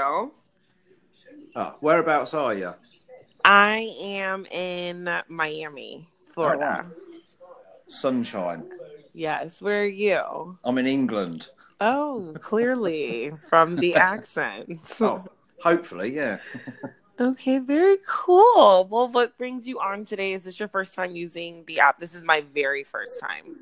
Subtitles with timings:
[0.00, 2.74] Oh, whereabouts are you?
[3.44, 6.86] I am in Miami, Florida.
[7.88, 8.64] Sunshine.
[9.12, 10.56] Yes, where are you?
[10.64, 11.48] I'm in England.
[11.80, 14.80] Oh, clearly from the accent.
[15.00, 15.24] Oh,
[15.60, 16.38] hopefully, yeah.
[17.20, 18.86] Okay, very cool.
[18.88, 20.34] Well, what brings you on today?
[20.34, 21.98] Is this your first time using the app?
[21.98, 23.56] This is my very first time.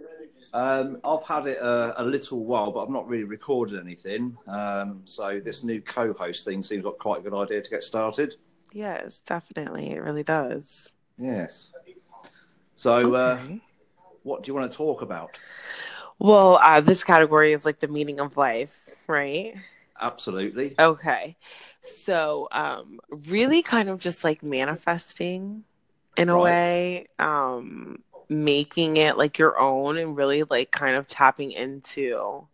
[0.53, 4.37] Um, I've had it a, a little while, but I've not really recorded anything.
[4.47, 8.35] Um, so this new co-host thing seems like quite a good idea to get started.
[8.73, 9.93] Yes, definitely.
[9.93, 10.91] It really does.
[11.19, 11.73] Yes.
[12.77, 13.41] So, uh,
[14.23, 15.39] what do you want to talk about?
[16.19, 19.55] Well, uh, this category is like the meaning of life, right?
[20.01, 20.75] Absolutely.
[20.79, 21.37] Okay.
[22.05, 25.65] So, um, really kind of just like manifesting
[26.17, 26.43] in a Right.
[26.43, 32.47] way, um, making it like your own and really like kind of tapping into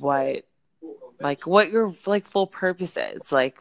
[0.00, 0.44] what
[1.20, 3.32] like what your like full purpose is.
[3.32, 3.58] Like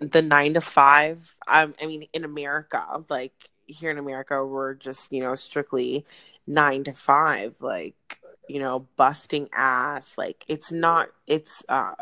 [0.00, 1.34] the nine to five.
[1.46, 3.32] Um, I mean, in America, like
[3.66, 6.04] here in America, we're just, you know, strictly
[6.46, 10.16] nine to five, like, you know, busting ass.
[10.18, 11.94] Like it's not it's uh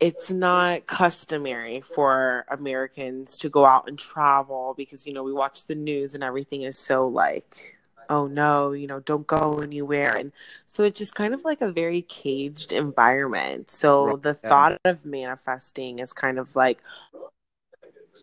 [0.00, 5.64] it's not customary for Americans to go out and travel because you know we watch
[5.66, 7.76] the news and everything is so like
[8.08, 10.14] oh no you know don't go anywhere.
[10.16, 10.32] And
[10.66, 13.70] so it's just kind of like a very caged environment.
[13.70, 16.80] So Right, the thought of manifesting is kind of like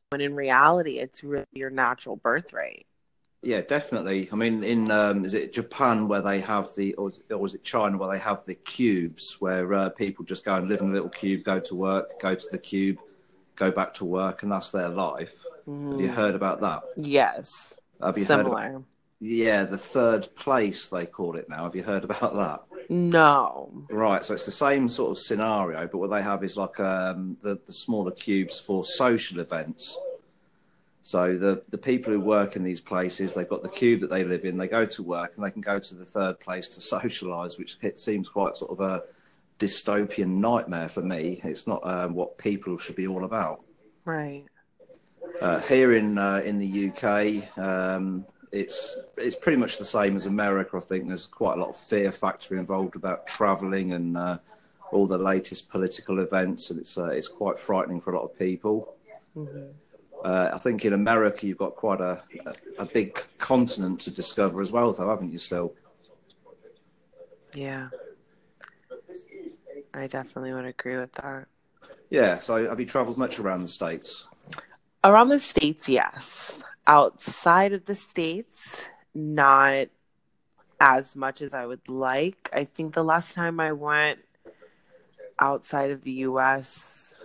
[0.10, 2.86] when in reality it's really your natural birthright
[3.46, 4.28] Yeah, definitely.
[4.32, 7.54] I mean, in um, is it Japan where they have the, or is, or is
[7.54, 10.90] it China where they have the cubes, where uh, people just go and live in
[10.90, 12.98] a little cube, go to work, go to the cube,
[13.56, 15.46] go back to work, and that's their life.
[15.68, 16.84] Have you heard about that?
[16.96, 18.48] yes Have you heard?
[18.48, 18.84] About, similar
[19.20, 21.64] yeah, the third place they call it now.
[21.66, 22.90] Have you heard about that?
[22.90, 26.80] no Right, so it's the same sort of scenario, but what they have is like
[26.80, 29.96] um, the the smaller cubes for social events.
[31.06, 34.24] So the the people who work in these places, they've got the cube that they
[34.24, 34.58] live in.
[34.58, 37.78] They go to work and they can go to the third place to socialise, which
[38.00, 39.04] seems quite sort of a
[39.60, 41.42] dystopian nightmare for me.
[41.44, 43.64] It's not um, what people should be all about.
[44.04, 44.46] right
[45.42, 50.26] Uh, here in uh, in the UK, um, it's it's pretty much the same as
[50.26, 50.76] America.
[50.76, 54.40] I think there's quite a lot of fear factor involved about travelling and uh,
[54.92, 58.36] all the latest political events, and it's uh, it's quite frightening for a lot of
[58.40, 58.96] people.
[60.26, 62.24] Uh, I think in America you've got quite a,
[62.80, 65.38] a big continent to discover as well, though, haven't you?
[65.38, 65.74] Still,
[67.54, 67.88] yeah
[69.94, 71.48] i definitely would agree with that
[72.10, 72.40] yeah.
[72.40, 74.28] So have you travelled much around the states?
[75.04, 76.62] Around the states, yes.
[76.88, 79.88] Outside of the states, not
[80.80, 82.50] as much as I would like.
[82.54, 84.20] I think the last time I went
[85.40, 87.22] outside of the US,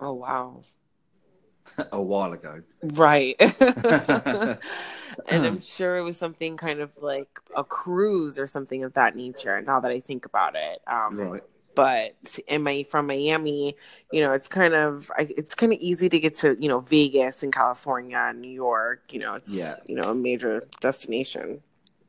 [0.00, 0.62] oh wow.
[1.92, 2.62] a while ago.
[2.82, 3.36] Right.
[5.26, 9.16] and I'm sure it was something kind of like a cruise or something of that
[9.16, 10.80] nature now that I think about it.
[10.86, 11.42] Um Right.
[11.74, 12.16] but
[12.48, 13.76] in my from Miami,
[14.10, 16.80] you know, it's kind of I, it's kind of easy to get to you know
[16.80, 19.12] Vegas and California and New York.
[19.12, 19.76] You know, it's Yeah.
[19.86, 21.62] you know a major destination.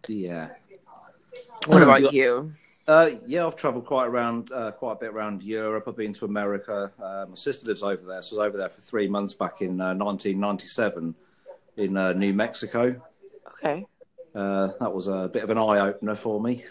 [0.07, 0.49] Yeah.
[1.67, 2.51] What about you?
[2.89, 5.83] Uh, yeah, I've travelled quite around, uh, quite a bit around Europe.
[5.85, 6.91] I've been to America.
[6.99, 9.61] Uh, my sister lives over there, so I was over there for three months back
[9.61, 11.13] in uh, 1997
[11.77, 12.99] in uh, New Mexico.
[13.63, 13.85] Okay,
[14.33, 16.65] Uh, that was a bit of an eye opener for me.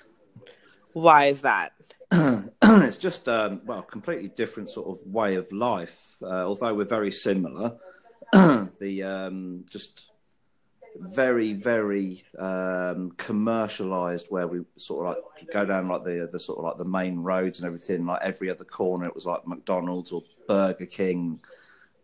[0.92, 1.70] why is that?
[2.10, 6.16] it's just um, well, completely different sort of way of life.
[6.20, 7.76] Uh, although we're very similar,
[8.32, 10.10] the um, just
[11.00, 16.58] very very um, commercialized where we sort of like go down like the the sort
[16.58, 18.06] of like the main roads and everything.
[18.06, 21.40] Like every other corner, it was like McDonald's or Burger King.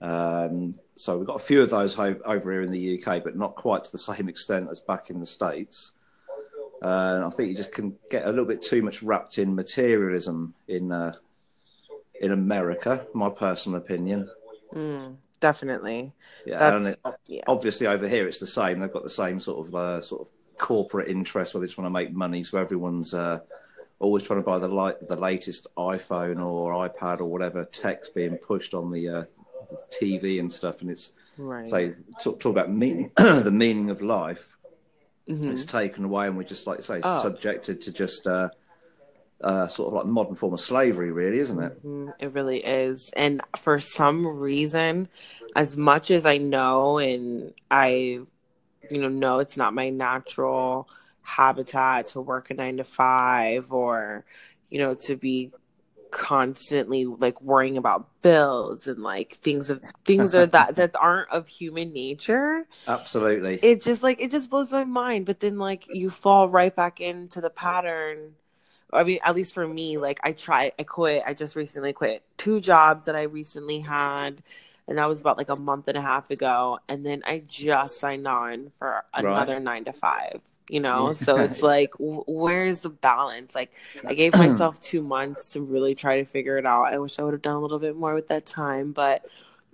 [0.00, 3.37] Um, so we've got a few of those ho- over here in the UK, but
[3.37, 5.93] not quite to the same extent as back in the states.
[6.82, 10.55] Uh, I think you just can get a little bit too much wrapped in materialism
[10.69, 11.15] in uh,
[12.21, 13.06] in America.
[13.14, 14.31] My personal opinion.
[14.75, 15.17] Mm,
[15.49, 16.12] definitely.
[16.46, 17.43] Yeah, and it, yeah.
[17.46, 18.81] obviously over here it's the same.
[18.81, 21.87] They've got the same sort of uh, sort of corporate interest where they just want
[21.87, 22.43] to make money.
[22.43, 23.41] So everyone's uh,
[23.99, 28.37] always trying to buy the light, the latest iPhone or iPad or whatever tech's being
[28.38, 29.25] pushed on the, uh,
[29.70, 30.81] the TV and stuff.
[30.81, 31.69] And it's Right.
[31.69, 31.93] so
[32.23, 34.56] talk, talk about meaning, the meaning of life.
[35.29, 35.52] Mhm.
[35.52, 37.23] It's taken away, and we're just like say, Oh.
[37.23, 38.26] subjected to just
[39.42, 41.72] uh, sort of like modern form of slavery, really, isn't it?
[41.84, 43.10] Mhm, It really is.
[43.16, 45.08] And for some reason,
[45.56, 48.20] as much as I know and I,
[48.90, 50.88] you know, know it's not my natural
[51.22, 54.25] habitat to work a nine to five or,
[54.70, 55.52] you know, to be
[56.10, 61.48] constantly like worrying about bills and like things of things are that that aren't of
[61.48, 63.58] human nature Absolutely.
[63.62, 67.00] it just like it just blows my mind but then like you fall right back
[67.00, 68.34] into the pattern
[68.94, 72.23] i mean at least for me like i try i quit i just recently quit
[72.37, 74.43] two jobs that i recently had
[74.87, 77.99] and that was about like a month and a half ago and then i just
[77.99, 81.12] signed on for another nine to five you know?
[81.12, 83.55] So it's like w- where's the balance?
[83.55, 83.73] Like
[84.08, 86.85] i gave myself two months to really try to figure it out.
[86.85, 89.25] I wish i would have done a little bit more with that time but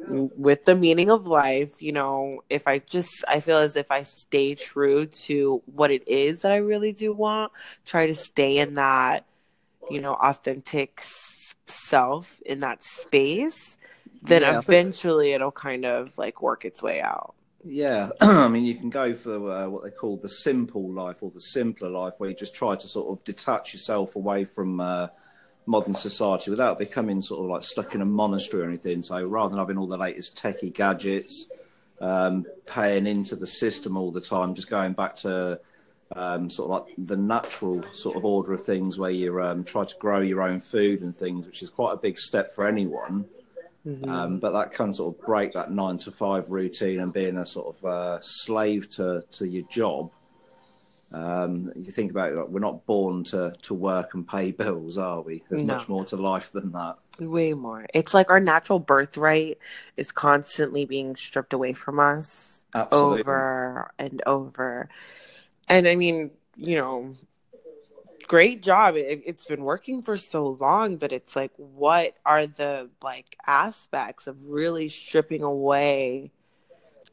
[0.08, 4.02] with the meaning of life you know if i just i feel as if i
[4.02, 7.52] stay true to what it is that i really do want
[7.84, 9.24] try to stay in that
[9.90, 11.00] you know authentic
[11.68, 13.78] self in that space
[14.22, 17.34] then Yeah, eventually it'll kind of like work its way out.
[17.64, 21.30] Yeah, I mean, you can go for uh, what they call the simple life or
[21.30, 25.08] the simpler life, where you just try to sort of detach yourself away from uh,
[25.70, 29.02] modern society without becoming sort of like stuck in a monastery or anything.
[29.02, 31.48] So rather than having all the latest techie gadgets,
[32.00, 35.60] um, paying into the system all the time, just going back to
[36.16, 39.84] um, sort of like the natural sort of order of things, where you um, try
[39.84, 43.26] to grow your own food and things, which is quite a big step for anyone.
[44.08, 47.46] Um, but that can sort of break that nine to five routine and being a
[47.46, 50.10] sort of uh, slave to, to your job.
[51.12, 54.96] Um, you think about it, like, we're not born to, to work and pay bills,
[54.96, 55.42] are we?
[55.48, 55.74] There's No.
[55.74, 56.96] much more to life than that.
[57.18, 57.86] Way more.
[57.92, 59.58] It's like our natural birthright
[59.96, 63.20] is constantly being stripped away from us Absolutely.
[63.22, 64.88] over and over.
[65.68, 67.12] And I mean, you know,
[68.28, 68.94] great job.
[68.94, 74.28] It, it's been working for so long, but it's like, what are the like aspects
[74.28, 76.30] of really stripping away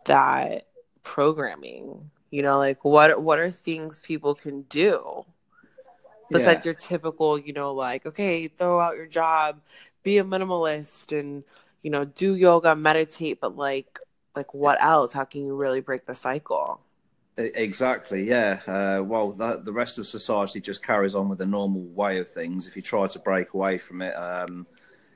[0.05, 0.67] that
[1.01, 2.11] programming?
[2.31, 5.25] You know, like what what are things people can do?
[6.29, 9.62] besides your typical, you know, like, okay, throw out your job,
[10.03, 11.44] be a minimalist and,
[11.81, 14.00] you know, do yoga, meditate, but like
[14.35, 15.13] like what else?
[15.13, 16.79] How can you really break the cycle?
[17.38, 18.59] Exactly, yeah.
[18.68, 22.31] Uh, well, that, the rest of society just carries on with the normal way of
[22.31, 22.68] things.
[22.68, 24.65] If you try to break away from it, um,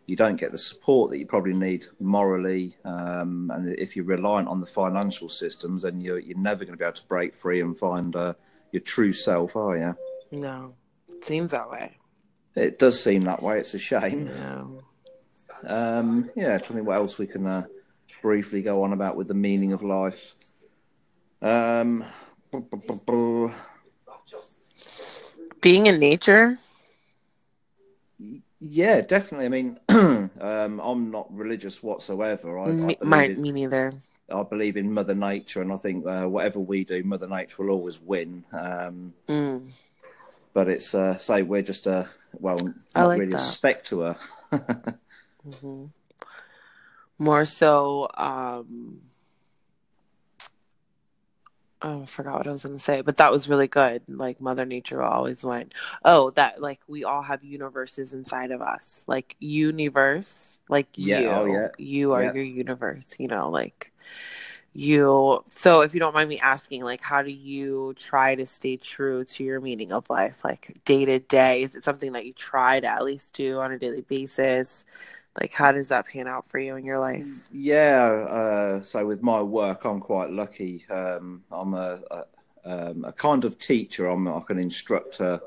[0.07, 2.75] you don't get the support that you probably need morally.
[2.83, 6.77] Um, and if you're reliant on the financial systems, then you're, you're never going to
[6.77, 8.33] be able to break free and find uh,
[8.71, 9.97] your true self, are you?
[10.39, 10.73] No.
[11.23, 11.97] Seems that way.
[12.55, 13.59] It does seem that way.
[13.59, 14.25] It's a shame.
[14.25, 14.81] No.
[15.65, 17.65] Um, yeah, trying to think what else we can uh,
[18.21, 20.33] briefly go on about with the meaning of life.
[21.41, 22.03] Um,
[25.61, 26.57] Being in nature?
[28.61, 29.45] Yeah, definitely.
[29.47, 29.79] I mean,
[30.39, 32.59] um, I'm not religious whatsoever.
[32.59, 33.93] I, I, Me, believe my, in, me neither.
[34.31, 37.71] I believe in Mother Nature, and I think uh, whatever we do, Mother Nature will
[37.71, 38.45] always win.
[38.53, 39.71] Um, Mm.
[40.53, 43.39] but it's uh, say we're just a well, not I like really a that.
[43.39, 44.17] speck to her.
[45.43, 45.85] hmm
[47.17, 49.01] More so, um,
[51.81, 54.03] oh, I forgot what I was going to say, but that was really good.
[54.07, 55.73] Like Mother Nature always went,
[56.05, 61.29] Oh, that like we all have universes inside of us, like universe, like Yeah, you,
[61.29, 61.67] oh, yeah.
[61.77, 62.33] you are Yeah.
[62.33, 63.15] your universe.
[63.19, 63.91] You know, like
[64.73, 65.43] you.
[65.47, 69.25] So, if you don't mind me asking, like, how do you try to stay true
[69.25, 71.63] to your meaning of life, like day to day?
[71.63, 74.85] Is it something that you try to at least do on a daily basis?
[75.39, 77.25] Like, how does that pan out for you in your life?
[77.51, 80.85] Yeah, uh, so with my work, I'm quite lucky.
[80.89, 82.25] Um, I'm a, a,
[82.65, 84.07] um, a kind of teacher.
[84.07, 85.39] I'm like an instructor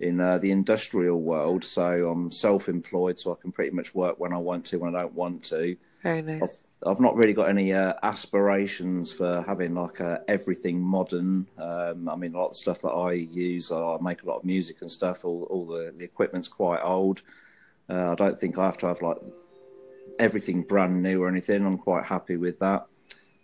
[0.00, 1.64] in uh, the industrial world.
[1.64, 5.02] So I'm self-employed, so I can pretty much work when I want to, when I
[5.02, 5.76] don't want to.
[6.02, 6.56] Very nice.
[6.86, 11.46] I've not really got any uh, aspirations for having like uh, everything modern.
[11.58, 14.44] Um, I mean, a lot of stuff that I use, I make a lot of
[14.44, 15.24] music and stuff.
[15.24, 17.22] All, all the, the equipment's quite old.
[17.88, 19.18] Uh, I don't think I have to have like
[20.18, 21.64] everything brand new or anything.
[21.64, 22.86] I'm quite happy with that.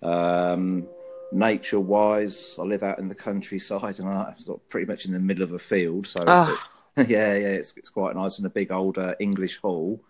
[0.03, 0.89] Um,
[1.33, 5.13] nature wise, I live out in the countryside and I'm sort of pretty much in
[5.13, 6.07] the middle of a field.
[6.07, 6.61] So it's,
[7.11, 10.01] yeah, yeah, it's, it's quite nice in a big old uh, English hall.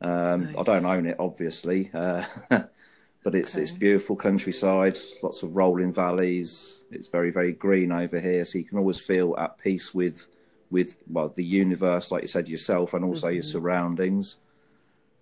[0.00, 5.92] Um, I don't own it, obviously, uh, but it's it's beautiful countryside, lots of rolling
[5.92, 6.82] valleys.
[6.90, 10.26] It's very very green over here, so you can always feel at peace with
[10.70, 13.52] with well the universe, like you said yourself, and also your Mhm.
[13.52, 14.36] surroundings.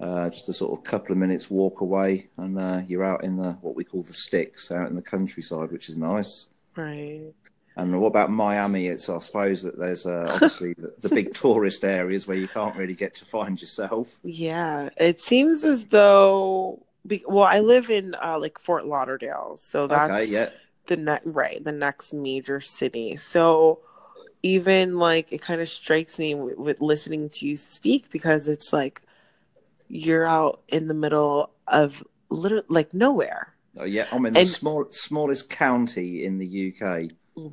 [0.00, 3.36] Uh, just a sort of couple of minutes walk away, and uh, you're out in
[3.36, 6.46] the what we call the sticks, out in the countryside, which is nice.
[6.76, 7.32] Right.
[7.76, 8.86] And what about Miami?
[8.88, 12.76] It's I suppose that there's uh, obviously the, the big tourist areas where you can't
[12.76, 14.18] really get to find yourself.
[14.22, 14.90] Yeah.
[14.96, 19.94] It seems as though, be, well, I live in uh, like Fort Lauderdale, so Okay,
[19.94, 20.50] that's yeah,
[20.86, 23.16] the next right, the next major city.
[23.16, 23.80] So
[24.44, 28.74] even like it kind of strikes me with, with listening to you speak because it's
[28.74, 29.00] like
[29.88, 33.54] you're out in the middle of literally like nowhere.
[33.78, 37.10] Oh, yeah, I'm in the small, smallest county in the UK.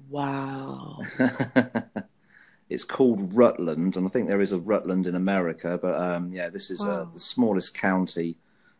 [0.09, 0.99] Wow.
[2.69, 5.79] it's called Rutland, and I think there is a Rutland in America.
[5.81, 8.37] But um, yeah, this is uh, the smallest county.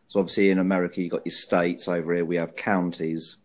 [0.08, 1.88] So obviously in America you have got your states.
[1.88, 3.38] Over here we have counties.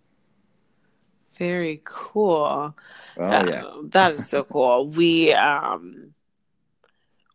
[1.38, 2.76] Very cool.
[3.18, 4.88] Oh yeah, that is so cool.
[4.88, 6.14] We um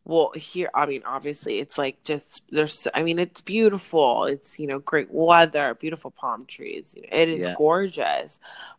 [0.05, 4.25] well here I mean obviously it's like just there's I mean it's beautiful.
[4.25, 6.95] It's you know great weather, beautiful palm trees.
[6.97, 7.55] It is Yeah.
[7.57, 8.39] gorgeous.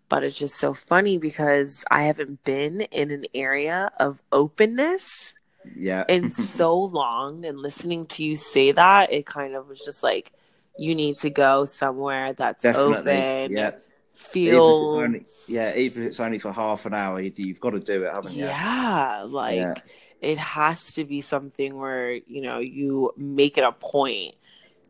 [0.09, 5.33] But it's just so funny because I haven't been in an area of openness
[5.75, 6.03] yeah.
[6.07, 10.31] in so long and listening to you say that it kind of was just like
[10.77, 13.11] you need to go somewhere that's Definitely.
[13.13, 13.51] open.
[13.51, 13.71] Yeah.
[14.13, 17.31] Feel Even if it's only, yeah, even if it's only for half an hour, you,
[17.37, 18.51] you've got to do it, haven't you?
[18.51, 19.81] Yeah, like Yeah.
[20.21, 24.35] it has to be something where, you know, you make it a point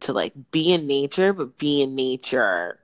[0.01, 2.79] to like be in nature, but be in nature,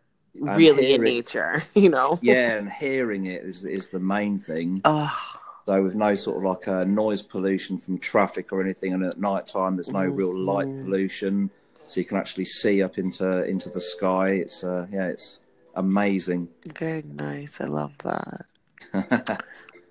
[0.48, 2.20] And really in nature, you know?
[2.22, 4.84] Yeah, and hearing it is is the main thing.
[4.84, 9.04] Oh, So with no sort of like uh, noise pollution from traffic or anything, and
[9.06, 10.82] at night time there's no real light Mhm.
[10.82, 11.52] pollution,
[11.88, 14.30] so you can actually see up into into the sky.
[14.32, 15.40] It's uh, yeah, it's
[15.76, 16.50] amazing.
[16.78, 17.60] very nice.
[17.62, 19.44] I love that.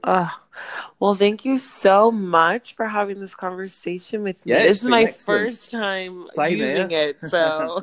[0.04, 0.30] Oh,
[1.00, 4.52] well, thank you so much for having this conversation with me.
[4.52, 7.08] Yeah, this is my first time Same using here.
[7.08, 7.80] it, so.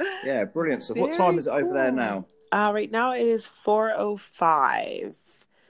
[0.24, 0.84] yeah, brilliant.
[0.84, 2.24] So what time is it over there now?
[2.52, 5.16] Uh, right now it is 4.05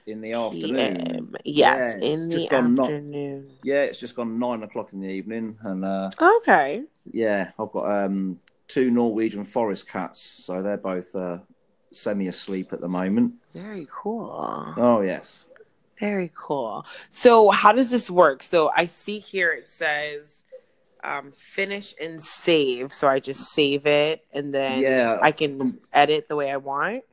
[0.05, 1.35] In the afternoon.
[1.43, 3.49] Yes, Yeah, in the gone not- afternoon.
[3.63, 6.83] Yeah, it's just gone nine o'clock in the evening, and uh, Okay.
[7.11, 11.39] yeah, I've got um, two Norwegian forest cats, so they're both uh,
[11.91, 13.33] semi asleep at the moment.
[13.53, 14.73] Very cool.
[14.77, 15.45] Oh yes.
[15.99, 16.85] Very cool.
[17.11, 18.41] So, how does this work?
[18.41, 20.45] So, I see here it says
[21.03, 22.93] um, finish and save.
[22.93, 27.03] So, I just save it and then Yeah, I can edit the way I want.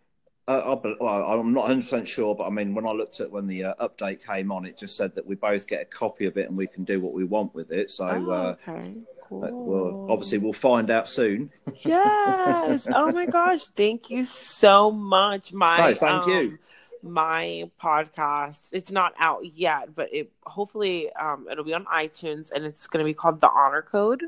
[0.49, 3.33] Uh, I, well, I'm not 100 percent sure, but I mean, when I looked at
[3.33, 6.27] when the uh, update came on, it just said that we both get a copy
[6.27, 7.91] of it and we can do what we want with it.
[7.91, 8.95] So, oh, uh, okay.
[9.29, 9.45] Cool.
[9.45, 11.51] uh, well, obviously, we'll find out soon.
[11.81, 12.89] yes.
[12.95, 13.65] Oh my gosh.
[13.77, 15.53] Thank you so much.
[15.53, 16.59] My No, thank um, you.
[17.03, 18.69] My podcast.
[18.73, 23.05] It's not out yet, but it hopefully um it'll be on iTunes and it's gonna
[23.05, 24.23] be called The Honor Code.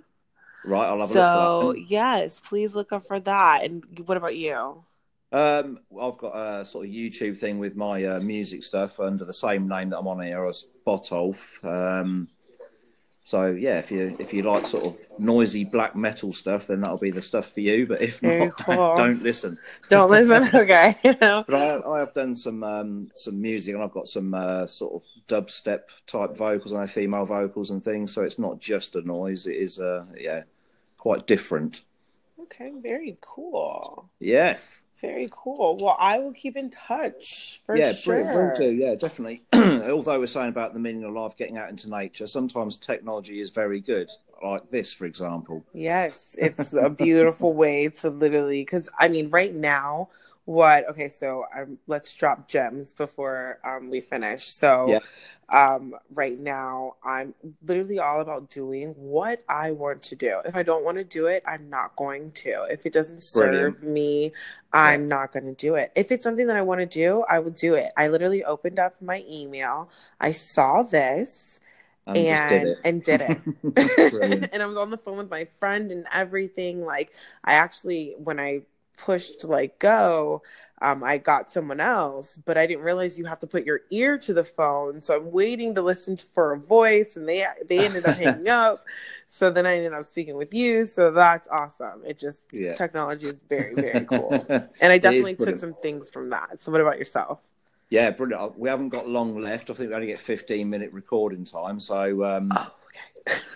[0.65, 3.65] Right, I'll have a So yes, please look up for that.
[3.65, 4.83] And what about you?
[5.31, 9.35] Um, I've got a sort of YouTube thing with my uh, music stuff under the
[9.35, 11.63] same name that I'm on here as Botolf.
[11.65, 12.29] Um,
[13.29, 16.97] so yeah, if you if you like sort of noisy black metal stuff, then that'll
[16.97, 17.87] be the stuff for you.
[17.87, 18.75] But if Very not, cool.
[18.77, 19.59] don't, don't listen.
[19.91, 20.49] Don't listen.
[20.59, 20.97] Okay.
[21.21, 24.95] But I, I have done some um, some music, and I've got some uh, sort
[24.95, 28.15] of dubstep type vocals, and female vocals and things.
[28.15, 30.45] So it's not just a noise; it is, uh, yeah,
[30.97, 31.83] quite different.
[32.45, 32.73] okay.
[32.81, 34.09] Very cool.
[34.21, 35.77] Yes, Very cool.
[35.81, 38.25] Well, I will keep in touch for yeah, sure.
[38.25, 38.61] brilliant.
[38.61, 38.75] Will do.
[38.75, 39.43] Yeah, definitely.
[39.53, 43.51] Although we're saying about the meaning of life, getting out into nature, sometimes technology is
[43.51, 44.11] very good,
[44.43, 45.65] like this, for example.
[45.73, 50.09] Yes, it's a beautiful way to literally because I mean, right now,
[50.49, 50.89] what?
[50.89, 54.47] Okay, so um, let's drop gems before um, we finish.
[54.51, 55.01] So, Yeah.
[55.51, 57.35] um, right now, I'm
[57.67, 60.41] literally all about doing what I want to do.
[60.47, 62.65] If I don't want to do it, I'm not going to.
[62.71, 64.33] If it doesn't serve me,
[64.73, 65.93] I'm not going to do it.
[65.95, 67.93] If it's something that I want to do, I will do it.
[67.97, 69.91] I literally opened up my email.
[70.19, 71.61] I saw this
[72.15, 73.41] And, did and did it.
[74.53, 76.85] And I was on the phone with my friend and everything.
[76.85, 77.13] Like
[77.45, 78.63] I actually when I
[78.99, 80.43] pushed like go,
[80.83, 84.19] um, I got someone else, but I didn't realize you have to put your ear
[84.19, 85.01] to the phone.
[85.01, 88.49] So I'm waiting to listen to, for a voice, and they they ended up hanging
[88.51, 88.85] up.
[89.29, 90.85] So then I ended up speaking with you.
[90.87, 92.05] So that's awesome.
[92.07, 92.77] It just Yeah.
[92.77, 94.49] technology is very very cool,
[94.81, 96.63] and I definitely took some things from that.
[96.63, 97.41] So what about yourself?
[97.91, 98.59] yeah, brilliant.
[98.59, 99.71] We haven't got long left.
[99.71, 101.81] I think we only get 15 minute recording time.
[101.81, 102.75] So, um, Oh,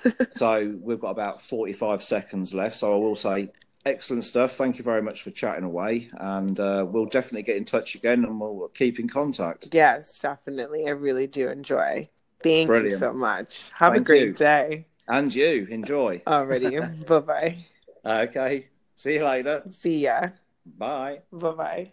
[0.00, 0.14] okay.
[0.30, 2.76] So we've got about 45 seconds left.
[2.78, 3.52] So I will say,
[3.84, 4.56] excellent stuff.
[4.56, 6.10] Thank you very much for chatting away.
[6.14, 9.68] And uh, we'll definitely get in touch again and we'll keep in contact.
[9.72, 10.86] yes, definitely.
[10.86, 12.08] I really do enjoy.
[12.42, 13.70] Thank you so much.
[13.74, 14.32] Have a great you.
[14.34, 14.86] day.
[15.08, 16.22] And you, enjoy.
[16.26, 17.06] Alrighty.
[17.06, 17.56] bye bye.
[18.04, 18.68] Okay.
[18.96, 19.62] See you later.
[19.70, 20.28] See ya.
[20.64, 21.20] Bye.
[21.32, 21.92] Bye bye.